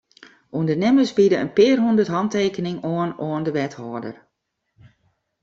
[0.59, 4.15] Undernimmers biede in pear hûndert hantekeningen oan oan de wethâlder.